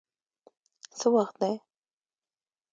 څه 0.97 1.07
وخت 1.15 1.35
دی؟ 1.41 1.53